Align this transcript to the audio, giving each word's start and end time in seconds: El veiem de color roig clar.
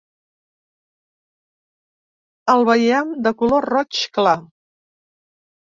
El 2.55 2.65
veiem 2.71 3.13
de 3.29 3.33
color 3.43 3.71
roig 3.75 4.03
clar. 4.19 4.37